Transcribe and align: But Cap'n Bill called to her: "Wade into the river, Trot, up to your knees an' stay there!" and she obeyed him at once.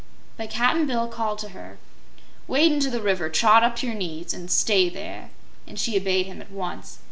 But 0.35 0.49
Cap'n 0.49 0.87
Bill 0.87 1.07
called 1.07 1.37
to 1.39 1.49
her: 1.49 1.77
"Wade 2.47 2.71
into 2.71 2.89
the 2.89 3.03
river, 3.03 3.29
Trot, 3.29 3.63
up 3.63 3.75
to 3.75 3.85
your 3.85 3.93
knees 3.95 4.33
an' 4.33 4.47
stay 4.49 4.89
there!" 4.89 5.29
and 5.67 5.77
she 5.79 5.95
obeyed 5.95 6.25
him 6.25 6.41
at 6.41 6.49
once. 6.49 6.97